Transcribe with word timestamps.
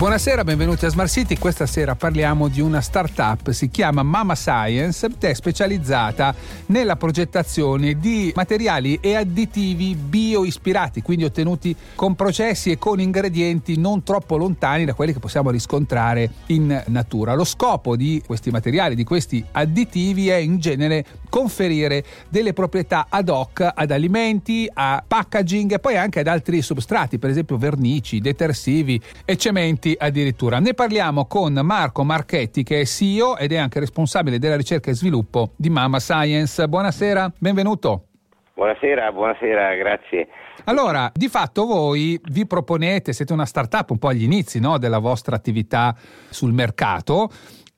Buonasera, 0.00 0.44
benvenuti 0.44 0.86
a 0.86 0.88
Smart 0.88 1.10
City. 1.10 1.36
Questa 1.36 1.66
sera 1.66 1.94
parliamo 1.94 2.48
di 2.48 2.62
una 2.62 2.80
startup, 2.80 3.50
si 3.50 3.68
chiama 3.68 4.02
Mama 4.02 4.34
Science 4.34 5.04
ed 5.04 5.22
è 5.22 5.34
specializzata 5.34 6.34
nella 6.68 6.96
progettazione 6.96 7.98
di 7.98 8.32
materiali 8.34 8.98
e 9.02 9.14
additivi 9.14 9.94
bio-ispirati, 9.94 11.02
quindi 11.02 11.24
ottenuti 11.24 11.76
con 11.94 12.14
processi 12.14 12.70
e 12.70 12.78
con 12.78 12.98
ingredienti 12.98 13.76
non 13.76 14.02
troppo 14.02 14.38
lontani 14.38 14.86
da 14.86 14.94
quelli 14.94 15.12
che 15.12 15.18
possiamo 15.18 15.50
riscontrare 15.50 16.30
in 16.46 16.82
natura. 16.86 17.34
Lo 17.34 17.44
scopo 17.44 17.94
di 17.94 18.22
questi 18.24 18.48
materiali, 18.48 18.94
di 18.94 19.04
questi 19.04 19.44
additivi 19.52 20.30
è 20.30 20.36
in 20.36 20.60
genere 20.60 21.04
conferire 21.28 22.04
delle 22.30 22.54
proprietà 22.54 23.06
ad 23.10 23.28
hoc 23.28 23.70
ad 23.74 23.90
alimenti, 23.90 24.66
a 24.72 25.04
packaging 25.06 25.74
e 25.74 25.78
poi 25.78 25.98
anche 25.98 26.20
ad 26.20 26.26
altri 26.26 26.62
substrati, 26.62 27.18
per 27.18 27.28
esempio 27.28 27.58
vernici, 27.58 28.18
detersivi 28.20 28.98
e 29.26 29.36
cementi 29.36 29.88
addirittura. 29.98 30.58
Ne 30.58 30.74
parliamo 30.74 31.26
con 31.26 31.52
Marco 31.62 32.04
Marchetti 32.04 32.62
che 32.62 32.80
è 32.80 32.84
CEO 32.84 33.36
ed 33.36 33.52
è 33.52 33.56
anche 33.56 33.80
responsabile 33.80 34.38
della 34.38 34.56
ricerca 34.56 34.90
e 34.90 34.94
sviluppo 34.94 35.52
di 35.56 35.70
Mama 35.70 35.98
Science. 35.98 36.68
Buonasera, 36.68 37.32
benvenuto. 37.38 38.04
Buonasera, 38.54 39.10
buonasera, 39.12 39.74
grazie. 39.74 40.28
Allora, 40.64 41.10
di 41.14 41.28
fatto 41.28 41.64
voi 41.64 42.20
vi 42.30 42.46
proponete, 42.46 43.14
siete 43.14 43.32
una 43.32 43.46
startup 43.46 43.88
un 43.90 43.98
po' 43.98 44.08
agli 44.08 44.24
inizi 44.24 44.60
no, 44.60 44.76
della 44.76 44.98
vostra 44.98 45.34
attività 45.34 45.96
sul 46.28 46.52
mercato 46.52 47.30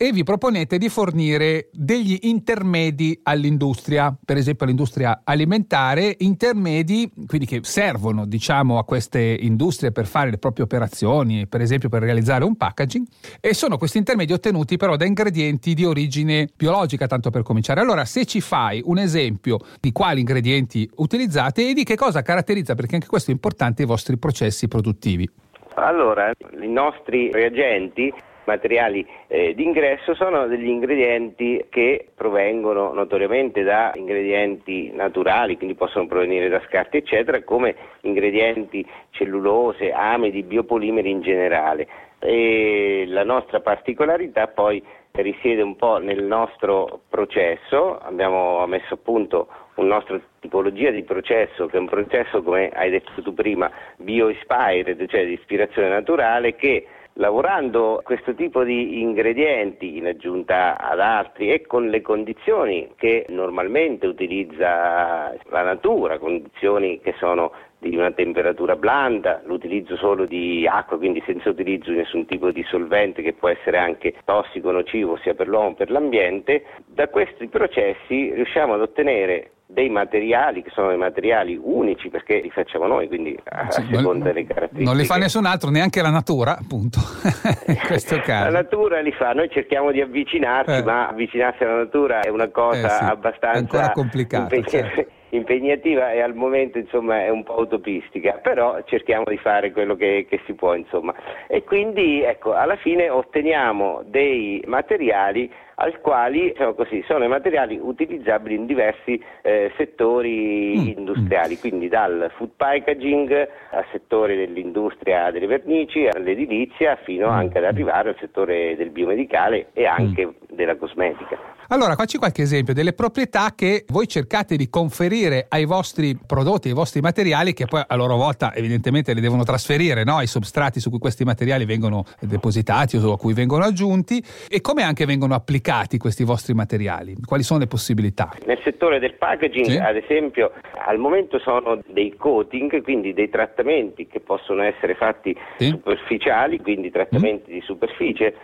e 0.03 0.11
vi 0.11 0.25
proponete 0.25 0.79
di 0.79 0.89
fornire 0.89 1.69
degli 1.71 2.19
intermedi 2.23 3.21
all'industria, 3.23 4.13
per 4.25 4.37
esempio 4.37 4.65
all'industria 4.65 5.21
alimentare, 5.23 6.17
intermedi 6.19 7.09
quindi 7.25 7.47
che 7.47 7.61
servono 7.63 8.27
diciamo 8.27 8.79
a 8.79 8.85
queste 8.85 9.21
industrie 9.21 9.93
per 9.93 10.07
fare 10.07 10.31
le 10.31 10.39
proprie 10.39 10.65
operazioni, 10.65 11.47
per 11.47 11.61
esempio 11.61 11.89
per 11.89 12.03
realizzare 12.03 12.43
un 12.43 12.57
packaging 12.57 13.07
e 13.41 13.55
sono 13.55 13.79
questi 13.79 13.99
intermedi 13.99 14.33
ottenuti 14.33 14.77
però 14.77 14.97
da 14.97 15.05
ingredienti 15.05 15.73
di 15.73 15.85
origine 15.85 16.49
biologica 16.57 17.07
tanto 17.07 17.31
per 17.31 17.45
cominciare. 17.45 17.81
Allora, 17.81 18.05
se 18.05 18.25
ci 18.25 18.41
fai 18.41 18.83
un 18.85 18.99
esempio 18.99 19.59
di 19.81 19.93
quali 19.93 20.19
ingredienti 20.19 20.91
utilizzate 20.97 21.69
e 21.69 21.75
di 21.75 21.85
che 21.85 21.95
cosa 21.95 22.23
caratterizza 22.23 22.75
perché 22.75 22.97
anche 22.97 23.07
questo 23.07 23.31
è 23.31 23.35
importante 23.35 23.83
i 23.83 23.87
vostri 23.87 24.19
processi 24.19 24.67
produttivi. 24.67 25.31
Allora, 25.75 26.33
i 26.61 26.67
nostri 26.67 27.31
reagenti 27.31 28.13
materiali 28.45 29.07
eh, 29.27 29.55
d'ingresso 29.55 30.15
sono 30.15 30.47
degli 30.47 30.69
ingredienti 30.69 31.67
che 31.69 32.09
provengono 32.15 32.93
notoriamente 32.93 33.63
da 33.63 33.93
ingredienti 33.95 34.91
naturali, 34.93 35.57
quindi 35.57 35.75
possono 35.75 36.07
provenire 36.07 36.49
da 36.49 36.63
scarti 36.67 36.99
eccetera, 36.99 37.43
come 37.43 37.75
ingredienti 38.03 38.87
cellulose, 39.11 39.93
amidi, 39.93 40.43
biopolimeri 40.43 41.11
in 41.11 41.23
generale. 41.23 41.87
E 42.19 43.05
la 43.09 43.25
nostra 43.25 43.61
particolarità 43.61 44.47
poi 44.47 44.83
risiede 45.13 45.63
un 45.63 45.77
po' 45.77 45.99
nel 45.99 46.23
nostro 46.23 47.01
processo, 47.09 47.99
abbiamo 47.99 48.65
messo 48.67 48.95
a 48.95 48.99
punto 49.03 49.49
una 49.75 49.95
nostra 49.95 50.21
tipologia 50.41 50.91
di 50.91 51.03
processo 51.03 51.67
che 51.67 51.77
è 51.77 51.81
un 51.81 51.89
processo 51.89 52.43
come 52.43 52.71
hai 52.71 52.91
detto 52.91 53.11
tu 53.23 53.35
prima 53.35 53.71
bio-inspired, 53.97 55.07
cioè 55.09 55.25
di 55.27 55.33
ispirazione 55.33 55.89
naturale 55.89 56.55
che 56.57 56.87
lavorando 57.15 58.01
questo 58.05 58.35
tipo 58.35 58.65
di 58.65 59.01
ingredienti 59.01 59.97
in 59.97 60.07
aggiunta 60.07 60.79
ad 60.79 61.01
altri 61.01 61.51
e 61.51 61.67
con 61.67 61.89
le 61.89 62.01
condizioni 62.01 62.93
che 62.97 63.27
normalmente 63.29 64.07
utilizza 64.07 65.35
la 65.51 65.63
natura, 65.63 66.19
condizioni 66.19 67.01
che 67.01 67.15
sono 67.19 67.53
di 67.79 67.97
una 67.97 68.13
temperatura 68.13 68.77
blanda, 68.77 69.43
l'utilizzo 69.45 69.97
solo 69.97 70.25
di 70.25 70.67
acqua, 70.71 70.99
quindi 70.99 71.21
senza 71.27 71.51
utilizzo 71.51 71.91
di 71.91 71.97
nessun 71.97 72.27
tipo 72.27 72.53
di 72.53 72.63
solvente 72.63 73.23
che 73.23 73.33
può 73.33 73.49
essere 73.49 73.77
anche 73.79 74.15
tossico, 74.25 74.71
nocivo 74.71 75.17
sia 75.17 75.35
per 75.35 75.49
l'uomo 75.49 75.71
che 75.71 75.85
per 75.85 75.91
l'ambiente, 75.91 76.65
da 76.87 77.09
questi 77.09 77.49
processi 77.49 78.33
riusciamo 78.33 78.75
ad 78.75 78.83
ottenere 78.83 79.51
dei 79.73 79.89
materiali 79.89 80.63
che 80.63 80.71
sono 80.71 80.89
dei 80.89 80.99
materiali 80.99 81.59
unici 81.61 82.11
perché 82.11 82.41
li 82.41 82.51
facciamo 82.51 82.87
noi, 82.87 83.09
quindi 83.09 83.39
a 83.45 83.71
sì, 83.71 83.87
seconda 83.91 84.27
delle 84.27 84.45
caratteristiche. 84.45 84.85
Non 84.85 84.97
li 84.97 85.05
fa 85.05 85.17
nessun 85.17 85.47
altro, 85.47 85.71
neanche 85.71 86.03
la 86.03 86.11
natura, 86.11 86.59
appunto, 86.59 86.99
in 87.67 87.79
questo 87.87 88.21
caso. 88.21 88.51
La 88.51 88.61
natura 88.61 89.01
li 89.01 89.13
fa, 89.13 89.33
noi 89.33 89.51
cerchiamo 89.51 89.91
di 89.91 90.01
avvicinarci, 90.01 90.73
eh. 90.73 90.83
ma 90.83 91.09
avvicinarsi 91.09 91.63
alla 91.65 91.77
natura 91.77 92.21
è 92.21 92.29
una 92.29 92.49
cosa 92.49 92.87
eh 92.87 92.91
sì, 92.91 93.05
abbastanza 93.05 93.59
ancora 93.59 93.91
complicata. 93.93 94.55
Impegn- 94.55 94.69
certo 94.69 95.07
impegnativa 95.33 96.13
e 96.13 96.21
al 96.21 96.35
momento 96.35 96.79
insomma, 96.79 97.25
è 97.25 97.29
un 97.29 97.43
po' 97.43 97.59
utopistica, 97.61 98.39
però 98.43 98.83
cerchiamo 98.85 99.25
di 99.29 99.39
fare 99.39 99.73
quello 99.73 99.97
che, 99.97 100.27
che 100.29 100.41
si 100.47 100.55
può. 100.55 100.75
Insomma. 100.75 101.15
E 101.47 101.65
quindi 101.65 102.23
ecco, 102.23 102.55
alla 102.55 102.77
fine 102.77 103.09
otteniamo 103.09 104.03
dei 104.07 104.63
materiali 104.67 105.51
al 105.77 106.01
quali 106.01 106.43
diciamo 106.43 106.75
così, 106.75 107.03
sono 107.07 107.25
i 107.25 107.29
materiali 107.29 107.79
utilizzabili 107.81 108.55
in 108.55 108.67
diversi 108.67 109.21
eh, 109.43 109.73
settori 109.77 110.75
mm. 110.79 110.99
industriali, 110.99 111.59
quindi 111.59 111.89
dal 111.89 112.31
food 112.37 112.51
packaging 112.57 113.49
al 113.71 113.85
settore 113.91 114.37
dell'industria 114.37 115.31
delle 115.31 115.47
vernici, 115.47 116.07
all'edilizia, 116.07 116.97
fino 116.97 117.29
mm. 117.29 117.33
anche 117.33 117.59
ad 117.59 117.65
arrivare 117.65 118.11
al 118.11 118.17
settore 118.21 118.77
del 118.77 118.91
biomedicale 118.91 119.69
e 119.73 119.87
anche 119.87 120.27
mm. 120.27 120.31
della 120.51 120.77
cosmetica. 120.77 121.52
Allora, 121.73 121.95
facci 121.95 122.19
qualche 122.19 122.43
esempio 122.43 122.75
delle 122.75 122.93
proprietà 122.93 123.55
che 123.57 123.87
voi 123.89 124.07
cercate 124.07 124.57
di 124.57 124.69
conferire 124.69 125.47
ai 125.49 125.65
vostri 125.65 126.15
prodotti, 126.15 126.69
ai 126.69 126.75
vostri 126.75 127.01
materiali, 127.01 127.55
che 127.55 127.65
poi 127.65 127.81
a 127.87 127.97
loro 127.97 128.17
volta 128.17 128.55
evidentemente 128.55 129.15
le 129.15 129.23
devono 129.23 129.43
trasferire 129.43 130.05
no? 130.05 130.17
ai 130.17 130.27
substrati 130.27 130.81
su 130.81 130.91
cui 130.91 130.99
questi 130.99 131.25
materiali 131.25 131.65
vengono 131.65 132.05
depositati 132.21 132.99
o 132.99 133.13
a 133.15 133.17
cui 133.17 133.33
vengono 133.33 133.65
aggiunti 133.65 134.23
e 134.51 134.61
come 134.61 134.83
anche 134.83 135.07
vengono 135.07 135.33
applicati 135.33 135.97
questi 135.97 136.25
vostri 136.25 136.53
materiali. 136.53 137.17
Quali 137.25 137.43
sono 137.43 137.61
le 137.61 137.69
possibilità? 137.69 138.33
Nel 138.45 138.61
settore 138.63 138.99
del 138.99 139.15
packaging, 139.15 139.65
sì. 139.65 139.79
ad 139.79 139.97
esempio, 139.97 140.53
al 140.87 140.99
momento 140.99 141.39
sono 141.39 141.81
dei 141.87 142.15
coating, 142.19 142.83
quindi 142.83 143.15
dei 143.15 143.31
trattamenti 143.31 144.07
che 144.09 144.21
possono 144.21 144.63
essere 144.63 144.95
fatti 144.95 145.35
sì. 145.57 145.69
superficiali, 145.69 146.61
quindi 146.61 146.91
trattamenti 146.91 147.51
mm. 147.51 147.55
di 147.55 147.63
superficie 147.63 148.35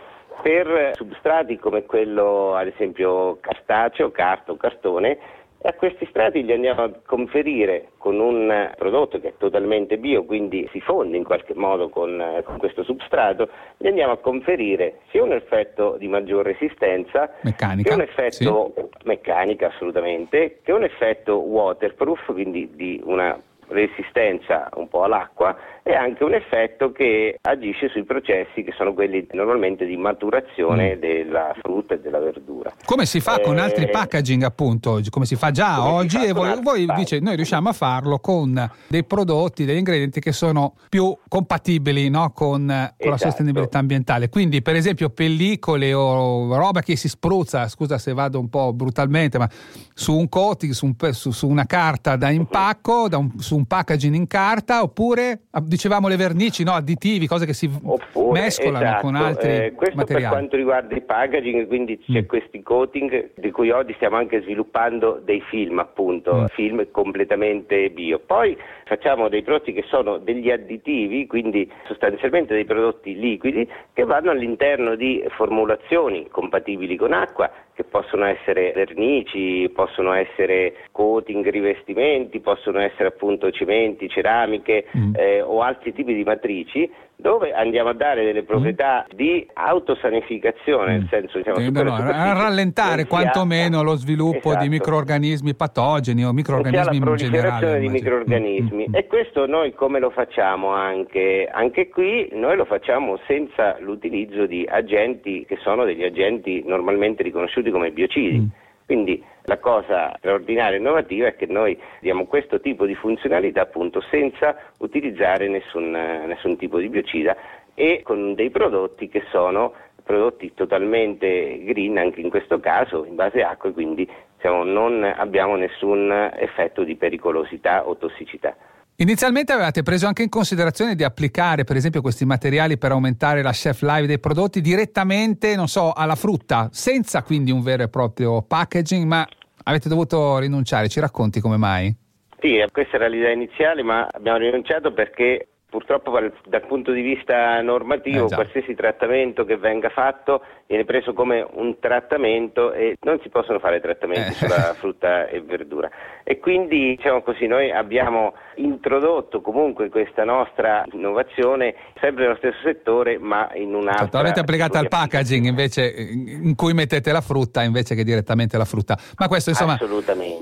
per 0.41 0.91
substrati 0.95 1.57
come 1.57 1.85
quello 1.85 2.55
ad 2.55 2.67
esempio 2.67 3.37
cartaceo, 3.39 4.11
carta 4.11 4.51
o 4.51 4.57
cartone 4.57 5.17
a 5.61 5.73
questi 5.73 6.05
strati 6.09 6.43
li 6.43 6.53
andiamo 6.53 6.83
a 6.83 6.91
conferire 7.05 7.89
con 7.97 8.17
un 8.19 8.71
prodotto 8.77 9.19
che 9.19 9.29
è 9.29 9.33
totalmente 9.37 9.97
bio, 9.97 10.23
quindi 10.23 10.67
si 10.71 10.79
fonde 10.79 11.17
in 11.17 11.25
qualche 11.25 11.53
modo 11.53 11.89
con, 11.89 12.41
con, 12.45 12.57
questo 12.57 12.83
substrato, 12.83 13.49
gli 13.75 13.87
andiamo 13.87 14.13
a 14.13 14.17
conferire 14.17 14.99
sia 15.09 15.21
un 15.21 15.33
effetto 15.33 15.97
di 15.97 16.07
maggior 16.07 16.45
resistenza, 16.45 17.29
meccanica, 17.41 17.89
che 17.89 17.95
un 17.95 18.01
effetto 18.01 18.73
sì. 18.73 18.85
meccanica 19.03 19.67
assolutamente, 19.67 20.59
che 20.63 20.71
un 20.71 20.83
effetto 20.83 21.39
waterproof, 21.39 22.31
quindi 22.31 22.69
di 22.73 23.01
una 23.03 23.37
resistenza 23.69 24.69
un 24.75 24.87
po' 24.87 25.03
all'acqua 25.03 25.55
e 25.83 25.95
anche 25.95 26.23
un 26.23 26.33
effetto 26.33 26.91
che 26.91 27.37
agisce 27.41 27.89
sui 27.89 28.03
processi 28.03 28.63
che 28.63 28.73
sono 28.77 28.93
quelli 28.93 29.25
normalmente 29.31 29.85
di 29.85 29.97
maturazione 29.97 30.95
mm. 30.95 30.99
della 30.99 31.55
frutta 31.61 31.95
e 31.95 31.99
della 31.99 32.19
verdura. 32.19 32.71
Come 32.85 33.05
si 33.05 33.19
fa 33.19 33.39
eh, 33.39 33.41
con 33.41 33.57
altri 33.57 33.89
packaging 33.89 34.43
appunto, 34.43 34.99
come 35.09 35.25
si 35.25 35.35
fa 35.35 35.51
già 35.51 35.83
oggi 35.87 36.23
e 36.23 36.31
voi, 36.31 36.61
voi 36.61 36.85
dice 36.95 37.19
noi 37.19 37.35
riusciamo 37.35 37.69
a 37.69 37.73
farlo 37.73 38.19
con 38.19 38.69
dei 38.87 39.03
prodotti, 39.03 39.65
degli 39.65 39.77
ingredienti 39.77 40.19
che 40.19 40.31
sono 40.31 40.75
più 40.89 41.15
compatibili 41.27 42.09
no? 42.09 42.31
con, 42.33 42.57
con 42.59 42.69
esatto. 42.69 43.09
la 43.09 43.17
sostenibilità 43.17 43.79
ambientale. 43.79 44.29
Quindi 44.29 44.61
per 44.61 44.75
esempio 44.75 45.09
pellicole 45.09 45.93
o 45.93 46.55
roba 46.55 46.81
che 46.81 46.95
si 46.95 47.07
spruzza, 47.07 47.67
scusa 47.67 47.97
se 47.97 48.13
vado 48.13 48.39
un 48.39 48.49
po' 48.49 48.73
brutalmente, 48.73 49.37
ma 49.37 49.49
su 49.93 50.15
un 50.15 50.29
coating, 50.29 50.73
su, 50.73 50.85
un, 50.85 51.13
su, 51.13 51.31
su 51.31 51.47
una 51.47 51.65
carta 51.65 52.15
da 52.15 52.29
impacco, 52.29 53.07
da 53.07 53.17
un, 53.17 53.31
su 53.39 53.55
un 53.55 53.58
packaging 53.65 54.15
in 54.15 54.27
carta 54.27 54.81
oppure 54.81 55.41
dicevamo 55.63 56.07
le 56.07 56.15
vernici, 56.15 56.63
no? 56.63 56.73
additivi, 56.73 57.27
cose 57.27 57.45
che 57.45 57.53
si 57.53 57.69
Oppure, 57.83 58.39
mescolano 58.39 58.83
esatto, 58.83 59.01
con 59.01 59.15
altri 59.15 59.49
eh, 59.49 59.73
questo 59.73 59.95
materiali. 59.95 60.25
per 60.25 60.33
quanto 60.33 60.55
riguarda 60.55 60.95
i 60.95 61.01
packaging, 61.01 61.67
quindi 61.67 61.99
c'è 61.99 62.21
mm. 62.21 62.25
questi 62.25 62.61
coating 62.61 63.31
di 63.35 63.51
cui 63.51 63.69
oggi 63.71 63.93
stiamo 63.93 64.17
anche 64.17 64.41
sviluppando 64.41 65.21
dei 65.23 65.41
film, 65.49 65.79
appunto, 65.79 66.35
mm. 66.35 66.45
film 66.47 66.87
completamente 66.91 67.89
bio. 67.89 68.19
Poi 68.19 68.57
facciamo 68.85 69.29
dei 69.29 69.43
prodotti 69.43 69.73
che 69.73 69.83
sono 69.87 70.17
degli 70.17 70.49
additivi, 70.49 71.27
quindi 71.27 71.69
sostanzialmente 71.87 72.53
dei 72.53 72.65
prodotti 72.65 73.17
liquidi 73.17 73.67
che 73.93 74.03
vanno 74.03 74.31
all'interno 74.31 74.95
di 74.95 75.23
formulazioni 75.29 76.27
compatibili 76.29 76.95
con 76.95 77.13
acqua 77.13 77.49
che 77.79 77.85
possono 77.85 78.25
essere 78.25 78.73
vernici, 78.75 79.71
possono 79.73 80.11
essere 80.11 80.75
coating, 80.91 81.47
rivestimenti, 81.47 82.41
possono 82.41 82.81
essere 82.81 83.07
appunto 83.07 83.49
cementi, 83.51 84.09
ceramiche 84.09 84.87
mm. 84.97 85.13
eh, 85.15 85.41
o 85.41 85.61
altri 85.61 85.93
tipi 85.93 86.13
di 86.13 86.25
matrici 86.25 86.91
dove 87.21 87.51
andiamo 87.51 87.89
a 87.89 87.93
dare 87.93 88.23
delle 88.23 88.43
proprietà 88.43 89.05
mm. 89.05 89.17
di 89.17 89.45
autosanificazione, 89.53 90.91
nel 90.93 91.01
mm. 91.01 91.07
senso 91.09 91.37
diciamo, 91.37 91.57
Tendono 91.57 91.93
a 91.93 92.31
rallentare 92.31 93.07
quantomeno 93.07 93.83
lo 93.83 93.95
sviluppo 93.95 94.49
esatto. 94.49 94.63
di 94.63 94.69
microorganismi 94.69 95.53
patogeni 95.53 96.23
o 96.23 96.31
microorganismi 96.31 96.95
in 96.95 97.15
generale. 97.15 97.79
di 97.79 97.89
microorganismi 97.89 98.85
mm. 98.87 98.95
e 98.95 99.07
questo 99.07 99.45
noi 99.47 99.73
come 99.73 99.99
lo 99.99 100.11
facciamo 100.11 100.69
anche? 100.69 101.49
Anche 101.51 101.89
qui 101.89 102.29
noi 102.31 102.55
lo 102.55 102.63
facciamo 102.63 103.19
senza 103.27 103.77
l'utilizzo 103.79 104.45
di 104.45 104.65
agenti 104.69 105.43
che 105.45 105.57
sono 105.61 105.83
degli 105.83 106.03
agenti 106.03 106.63
normalmente 106.65 107.21
riconosciuti 107.21 107.69
come 107.69 107.91
biocidi. 107.91 108.67
Quindi 108.89 109.23
la 109.43 109.59
cosa 109.59 110.15
straordinaria 110.17 110.75
e 110.75 110.79
innovativa 110.79 111.27
è 111.27 111.35
che 111.35 111.45
noi 111.45 111.79
diamo 112.01 112.25
questo 112.25 112.59
tipo 112.59 112.87
di 112.87 112.95
funzionalità 112.95 113.61
appunto 113.61 114.01
senza 114.01 114.55
utilizzare 114.79 115.47
nessun, 115.47 115.91
nessun 115.91 116.57
tipo 116.57 116.79
di 116.79 116.89
biocida 116.89 117.37
e 117.75 118.01
con 118.03 118.33
dei 118.33 118.49
prodotti 118.49 119.07
che 119.07 119.21
sono 119.29 119.73
prodotti 120.03 120.55
totalmente 120.55 121.63
green 121.65 121.99
anche 121.99 122.19
in 122.19 122.31
questo 122.31 122.59
caso 122.59 123.05
in 123.05 123.13
base 123.13 123.43
acqua 123.43 123.69
e 123.69 123.73
quindi 123.73 124.09
diciamo, 124.37 124.63
non 124.63 125.03
abbiamo 125.03 125.55
nessun 125.55 126.11
effetto 126.39 126.83
di 126.83 126.95
pericolosità 126.95 127.87
o 127.87 127.95
tossicità. 127.95 128.55
Inizialmente 129.01 129.53
avevate 129.53 129.81
preso 129.81 130.07
anche 130.07 130.23
in 130.23 130.29
considerazione 130.29 130.93
di 130.93 131.05
applicare, 131.05 131.63
per 131.63 131.77
esempio, 131.77 132.01
questi 132.01 132.25
materiali 132.25 132.77
per 132.77 132.91
aumentare 132.91 133.41
la 133.41 133.51
chef 133.51 133.81
life 133.81 134.05
dei 134.07 134.19
prodotti 134.19 134.59
direttamente, 134.59 135.55
non 135.55 135.67
so, 135.67 135.93
alla 135.93 136.15
frutta, 136.15 136.67
senza 136.73 137.23
quindi 137.23 137.49
un 137.49 137.61
vero 137.61 137.83
e 137.83 137.87
proprio 137.87 138.41
packaging, 138.41 139.05
ma 139.05 139.25
avete 139.63 139.87
dovuto 139.87 140.37
rinunciare. 140.39 140.89
Ci 140.89 140.99
racconti 140.99 141.39
come 141.39 141.55
mai? 141.55 141.95
Sì, 142.41 142.61
questa 142.73 142.97
era 142.97 143.07
l'idea 143.07 143.31
iniziale, 143.31 143.83
ma 143.83 144.05
abbiamo 144.11 144.39
rinunciato 144.39 144.91
perché 144.91 145.47
Purtroppo 145.69 146.11
dal 146.47 146.65
punto 146.65 146.91
di 146.91 147.01
vista 147.01 147.61
normativo 147.61 148.25
eh 148.25 148.33
qualsiasi 148.33 148.73
trattamento 148.73 149.45
che 149.45 149.55
venga 149.55 149.89
fatto 149.89 150.41
viene 150.69 150.85
preso 150.85 151.13
come 151.13 151.43
un 151.53 151.79
trattamento 151.79 152.73
e 152.73 152.95
non 153.01 153.19
si 153.23 153.29
possono 153.29 153.57
fare 153.57 153.81
trattamenti 153.81 154.29
eh. 154.29 154.33
sulla 154.33 154.75
frutta 154.77 155.27
e 155.27 155.41
verdura. 155.41 155.89
E 156.23 156.37
quindi 156.37 156.95
diciamo 156.95 157.23
così, 157.23 157.47
noi 157.47 157.71
abbiamo 157.71 158.35
introdotto 158.57 159.41
comunque 159.41 159.89
questa 159.89 160.23
nostra 160.23 160.83
innovazione 160.91 161.73
sempre 161.99 162.25
nello 162.25 162.35
stesso 162.35 162.59
settore 162.63 163.17
ma 163.17 163.49
in 163.55 163.73
un'altra... 163.73 164.03
Certo, 164.03 164.17
avete 164.19 164.41
applicato 164.41 164.77
al 164.77 164.89
packaging 164.89 165.47
invece 165.47 165.87
in 165.87 166.53
cui 166.53 166.73
mettete 166.73 167.11
la 167.11 167.21
frutta 167.21 167.63
invece 167.63 167.95
che 167.95 168.03
direttamente 168.03 168.55
la 168.55 168.65
frutta. 168.65 168.95
Ma 169.17 169.27
questo 169.27 169.49
insomma 169.49 169.75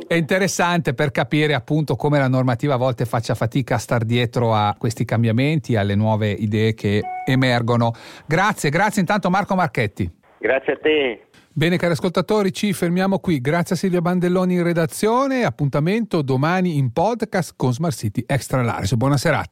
è 0.07 0.15
interessante 0.15 0.93
per 0.93 1.11
capire 1.11 1.53
appunto 1.53 1.95
come 1.95 2.19
la 2.19 2.27
normativa 2.27 2.73
a 2.73 2.77
volte 2.77 3.05
faccia 3.05 3.33
fatica 3.33 3.75
a 3.75 3.79
star 3.79 4.03
dietro 4.03 4.53
a 4.53 4.75
questi 4.77 5.05
cambiamenti, 5.05 5.77
alle 5.77 5.95
nuove 5.95 6.31
idee 6.31 6.73
che 6.73 7.01
emergono. 7.25 7.93
Grazie, 8.25 8.69
grazie 8.69 8.99
intanto 8.99 9.29
Marco 9.29 9.55
Marchetti. 9.55 10.15
Grazie 10.47 10.73
a 10.73 10.77
te. 10.77 11.27
Bene 11.51 11.75
cari 11.75 11.91
ascoltatori, 11.91 12.53
ci 12.53 12.71
fermiamo 12.71 13.19
qui. 13.19 13.41
Grazie 13.41 13.75
a 13.75 13.77
Silvia 13.77 13.99
Bandelloni 13.99 14.53
in 14.53 14.63
redazione. 14.63 15.43
Appuntamento 15.43 16.21
domani 16.21 16.77
in 16.77 16.93
podcast 16.93 17.53
con 17.57 17.73
Smart 17.73 17.93
City 17.93 18.23
Extra 18.25 18.61
Large. 18.61 18.95
Buona 18.95 19.17
serata. 19.17 19.45